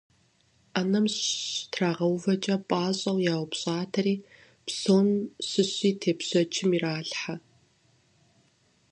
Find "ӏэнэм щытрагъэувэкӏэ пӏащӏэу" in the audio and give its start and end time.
0.73-3.19